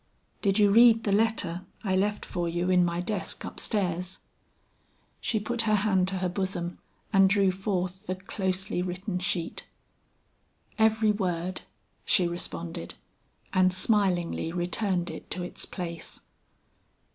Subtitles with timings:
[0.41, 4.21] "Did you read the letter I left for you in my desk up stairs?"
[5.19, 6.79] She put her hand to her bosom
[7.13, 9.65] and drew forth the closely written sheet.
[10.79, 11.61] "Every word,"
[12.03, 12.95] she responded,
[13.53, 16.21] and smilingly returned it to its place.